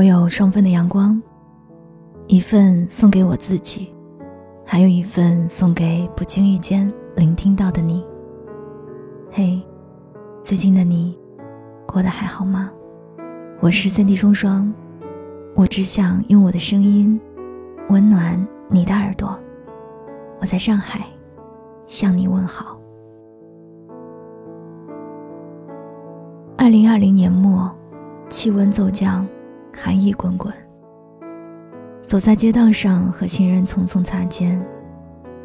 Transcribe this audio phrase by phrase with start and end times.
[0.00, 1.20] 我有双份的阳光，
[2.26, 3.94] 一份送给我自己，
[4.64, 8.02] 还有一份送给不经意间聆听到的你。
[9.30, 9.60] 嘿，
[10.42, 11.18] 最近的你
[11.86, 12.70] 过得还好吗？
[13.60, 14.72] 我是三 D 双双，
[15.54, 17.20] 我只想用我的声音
[17.90, 19.38] 温暖你的耳朵。
[20.40, 21.04] 我在上海
[21.86, 22.80] 向你问好。
[26.56, 27.70] 二零二零年末，
[28.30, 29.28] 气温骤降，
[29.72, 30.52] 寒意滚滚。
[32.02, 34.60] 走在街道上，和行人匆匆擦肩，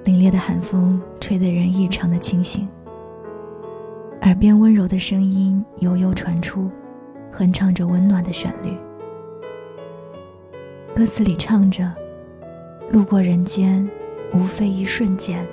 [0.03, 2.67] 凛冽的寒风吹得人异常的清醒。
[4.21, 6.71] 耳边温柔的声音悠悠传出，
[7.31, 8.75] 哼唱着温暖的旋律。
[10.95, 11.93] 歌词里唱着
[12.89, 13.87] ：“路过人间，
[14.33, 15.45] 无非一瞬间。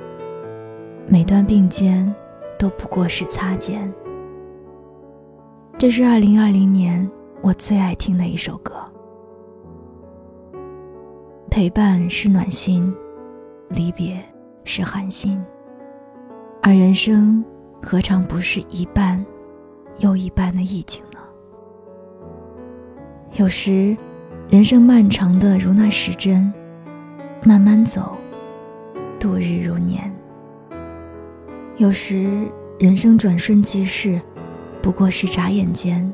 [1.07, 2.15] 每段并肩，
[2.59, 3.93] 都不过是擦肩。”
[5.77, 7.11] 这是二零二零年
[7.43, 8.75] 我最爱听的一首歌。
[11.51, 12.95] 陪伴是暖心，
[13.69, 14.17] 离别
[14.63, 15.45] 是寒心，
[16.63, 17.45] 而人生
[17.83, 19.25] 何尝不是一半
[19.99, 21.19] 又一半的意境呢？
[23.33, 23.97] 有时，
[24.49, 26.53] 人生漫长的如那时针，
[27.43, 28.17] 慢慢走，
[29.19, 30.13] 度日如年；
[31.77, 32.47] 有时，
[32.79, 34.21] 人生转瞬即逝。
[34.81, 36.13] 不过是眨眼间，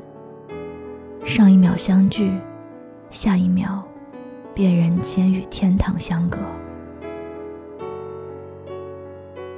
[1.23, 2.31] 上一秒相聚，
[3.11, 3.83] 下一秒，
[4.53, 6.39] 便人间与天堂相隔。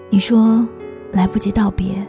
[0.10, 0.68] 你说
[1.14, 2.06] 来不及道别，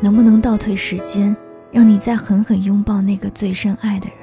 [0.00, 1.36] 能不能倒退时间，
[1.70, 4.16] 让你再狠狠拥抱那个最深爱的人？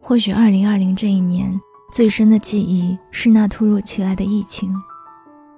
[0.00, 1.58] 或许二零二零这一年
[1.90, 4.70] 最深的记忆是那突如其来的疫情，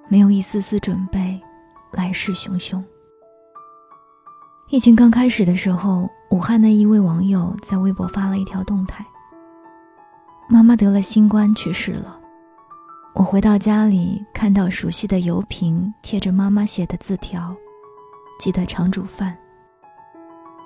[0.07, 1.39] 没有一丝丝准备，
[1.91, 2.81] 来势汹汹。
[4.71, 9.03] 疫情刚开始的时候，武汉的一位网友在微博发了一条动态
[10.47, 12.19] ：“妈妈得了新冠去世了。
[13.15, 17.55] 我回到家里，看到熟悉的油瓶贴着妈妈写的字条，
[18.39, 19.35] 记得常煮饭。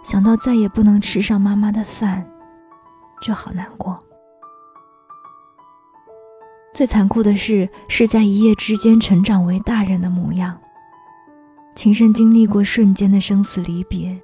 [0.04, 2.30] 想到再也不能吃上妈妈的饭，
[3.22, 3.98] 就好难过。
[6.74, 10.60] 最残酷的是，是在一夜之间成长为大人的模样。”
[11.76, 14.18] 情深经历过瞬间的生死离别，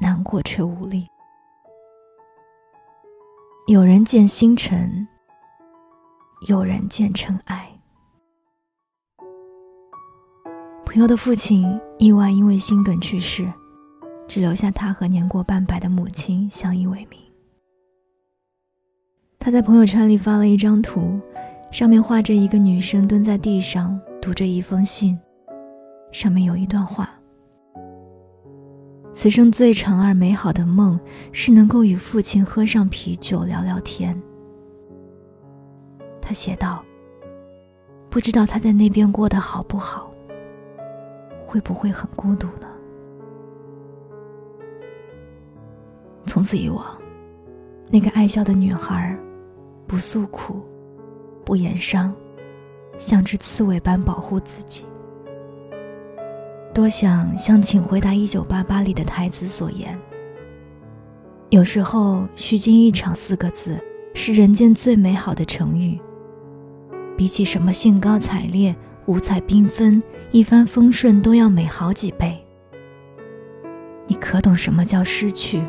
[0.00, 1.06] 难过却无力。
[3.66, 5.06] 有人见星辰，
[6.48, 7.70] 有人见尘埃。
[10.84, 13.52] 朋友的父亲意外因为心梗去世，
[14.26, 17.20] 只留下他和年过半百的母亲相依为命。
[19.38, 21.20] 他在朋友圈里发了一张图，
[21.70, 25.16] 上面画着一个女生蹲在地上读着一封信。
[26.12, 27.10] 上面有一段话
[29.14, 30.98] ：“此生最长而美好的梦，
[31.32, 34.20] 是能够与父亲喝上啤酒聊聊天。”
[36.20, 36.84] 他写道
[38.10, 40.12] ：“不知道他在那边过得好不好，
[41.40, 42.68] 会不会很孤独呢？”
[46.26, 46.84] 从此以往，
[47.90, 49.18] 那个爱笑的女孩，
[49.86, 50.60] 不诉苦，
[51.44, 52.14] 不言伤，
[52.98, 54.84] 像只刺猬般保护自己。
[56.72, 59.98] 多想像《请回答一九八八》里的台词所言
[61.50, 63.82] ：“有时候虚惊一场四个字，
[64.14, 66.00] 是人间最美好的成语。
[67.16, 68.74] 比起什么兴高采烈、
[69.06, 70.00] 五彩缤纷、
[70.30, 72.38] 一帆风顺，都要美好几倍。
[74.06, 75.60] 你可懂什么叫失去？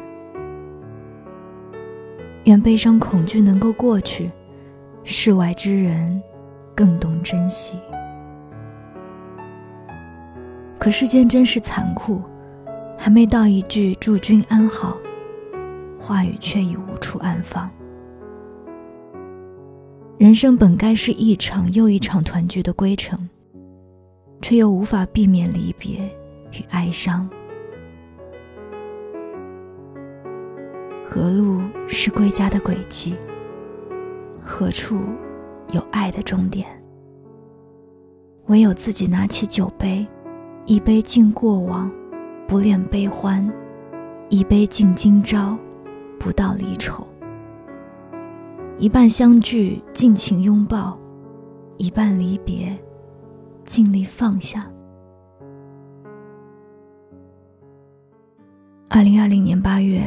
[2.46, 4.32] 愿悲伤恐惧能够过去，
[5.04, 6.22] 世外之人
[6.76, 7.78] 更懂珍惜。”
[10.82, 12.20] 可世间真是残酷，
[12.98, 14.98] 还没到一句“祝君安好”，
[15.96, 17.70] 话语却已无处安放。
[20.18, 23.30] 人生本该是一场又一场团聚的归程，
[24.42, 26.00] 却又无法避免离别
[26.52, 27.30] 与哀伤。
[31.06, 33.16] 何路是归家的轨迹？
[34.44, 35.00] 何处
[35.74, 36.66] 有爱的终点？
[38.48, 40.08] 唯有自己拿起酒杯。
[40.68, 41.92] 一杯敬过往，
[42.48, 43.46] 不恋悲欢；
[44.30, 45.58] 一杯敬今朝，
[46.20, 47.06] 不道离愁。
[48.78, 50.98] 一半相聚，尽情拥抱；
[51.78, 52.78] 一半离别，
[53.66, 54.72] 尽力放下。
[58.88, 60.02] 二零二零年八月，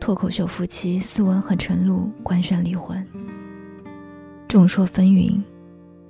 [0.00, 3.06] 脱口秀夫妻思文和陈露官宣离婚。
[4.48, 5.40] 众说纷纭，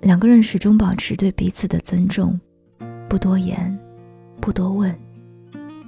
[0.00, 2.38] 两个人始终保持对彼此的尊重。
[3.08, 3.76] 不多言，
[4.38, 4.94] 不多问，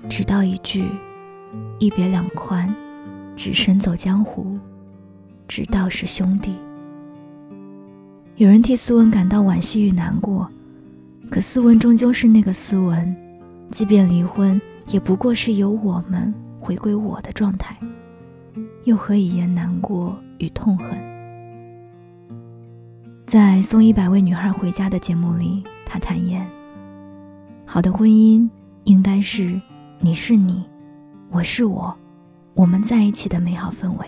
[0.08, 0.86] 只道一句：
[1.78, 2.74] 一别两宽，
[3.36, 4.58] 只身走江湖，
[5.46, 6.54] 只道是兄弟。
[8.36, 10.50] 有人替斯文感到惋惜与难过，
[11.30, 13.14] 可斯文终究是那个斯文，
[13.70, 17.76] 即便离婚，也不过是由我们回归我的状态，
[18.84, 20.98] 又何以言难过与痛恨？
[23.26, 26.48] 在送一百位女孩回家的节目里，他坦言：
[27.72, 28.50] 好的婚姻
[28.82, 29.60] 应该是
[30.00, 30.64] 你是你，
[31.30, 31.96] 我是我，
[32.52, 34.06] 我们在一起的美好氛围。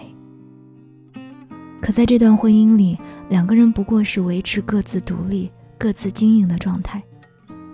[1.81, 2.99] 可在这段婚姻里，
[3.29, 5.49] 两个人不过是维持各自独立、
[5.79, 7.01] 各自经营的状态，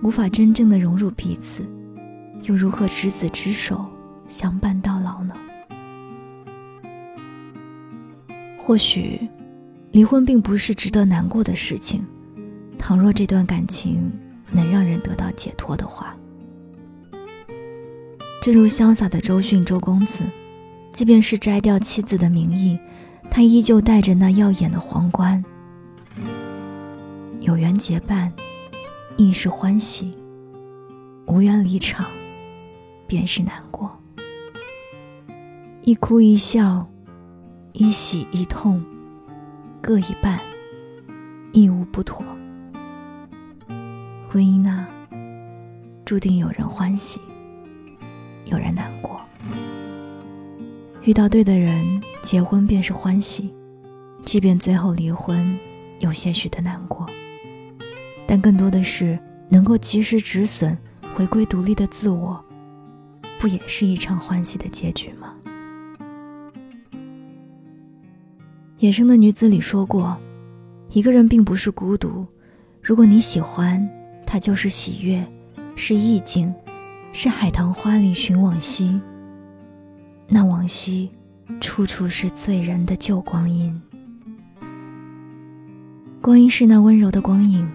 [0.03, 1.67] 无法真正的融入彼此，
[2.43, 3.87] 又如何执子之手
[4.29, 5.35] 相伴到老呢？
[8.59, 9.27] 或许，
[9.93, 12.05] 离婚并不是值得难过的事情。
[12.77, 14.13] 倘若这段感情
[14.51, 16.17] 能让人得到解脱的话，
[18.43, 20.25] 正如潇洒的周迅周公子，
[20.93, 22.79] 即便是摘掉妻子的名义。
[23.31, 25.45] 他依旧戴着那耀眼的皇冠，
[27.41, 28.33] 有缘结伴，
[29.19, 30.17] 亦是欢喜；
[31.27, 32.07] 无缘离场，
[33.07, 33.95] 便是难过。
[35.83, 36.89] 一哭一笑，
[37.73, 38.83] 一喜一痛，
[39.83, 40.41] 各一半，
[41.53, 42.25] 亦无不妥。
[44.31, 44.87] 婚姻啊，
[46.05, 47.19] 注定有人欢喜，
[48.45, 49.19] 有人难过。
[51.03, 53.51] 遇到对的人，结婚便是欢喜；
[54.27, 55.59] 即便最后离婚，
[56.01, 57.07] 有些许的难过，
[58.27, 60.77] 但更多的是能够及时止损，
[61.15, 62.39] 回归独立的自我，
[63.41, 65.35] 不也是一场欢喜的结局吗？
[68.77, 70.15] 野生的女子里说过，
[70.91, 72.27] 一个人并不是孤独，
[72.83, 73.89] 如果你喜欢，
[74.31, 75.27] 它就是喜悦，
[75.75, 76.55] 是意境，
[77.15, 79.01] 是海棠花里寻往昔。
[80.29, 81.09] 那往昔，
[81.63, 83.81] 处处是醉人的旧光阴。
[86.21, 87.67] 光阴是那温柔的光影，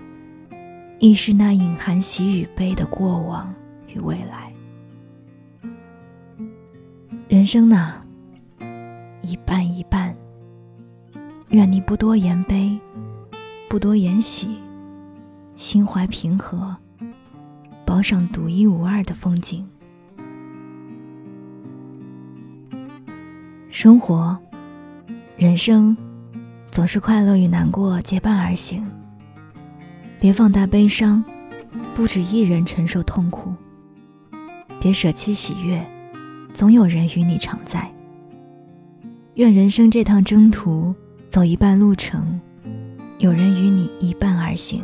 [1.00, 3.52] 亦是那隐含喜与悲的过往
[3.92, 4.54] 与未来。
[7.28, 7.96] 人生呐，
[9.24, 10.16] 一半一半。
[11.50, 12.80] 愿你不多言悲，
[13.68, 14.50] 不多言喜，
[15.56, 16.76] 心怀平和，
[17.86, 19.68] 饱赏独一无二的风景。
[23.70, 24.38] 生活，
[25.38, 25.96] 人生，
[26.72, 28.86] 总是快乐与难过结伴而行。
[30.20, 31.24] 别放大悲伤，
[31.96, 33.54] 不止一人承受痛苦。
[34.80, 35.86] 别舍弃喜悦，
[36.54, 37.90] 总有人与你常在。
[39.36, 40.94] 愿人生这趟征途，
[41.30, 42.40] 走一半路程，
[43.20, 44.84] 有人与你一半而行。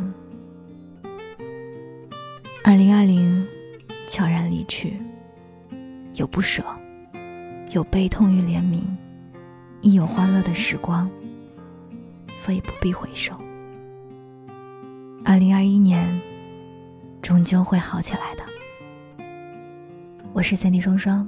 [2.62, 3.46] 二零二零，
[4.06, 4.94] 悄然离去，
[6.14, 6.62] 有不舍。
[7.70, 8.82] 有悲痛与怜悯，
[9.80, 11.08] 亦有欢乐的时光，
[12.36, 13.32] 所以不必回首。
[15.24, 16.20] 二零二一年，
[17.22, 19.24] 终究会好起来的。
[20.32, 21.26] 我是三 D 双双，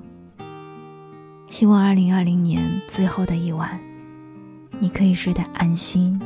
[1.46, 3.80] 希望二零二零年最后的一晚，
[4.80, 6.20] 你可以睡得安心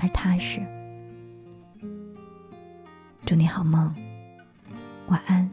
[0.00, 0.62] 而踏实。
[3.28, 3.94] 祝你好梦，
[5.08, 5.50] 晚安，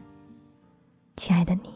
[1.14, 1.75] 亲爱的你。